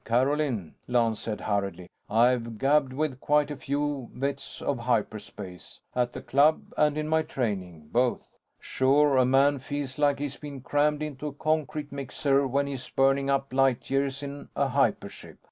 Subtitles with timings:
[0.03, 1.87] "Carolyn," Lance said, hurriedly.
[2.09, 5.79] "I've gabbed with quite a few vets of hyperspace.
[5.95, 8.27] At the Club and in my training, both.
[8.59, 13.29] Sure, a man feels like he's been crammed into a concrete mixer when he's burning
[13.29, 15.37] up light years in a hyper ship.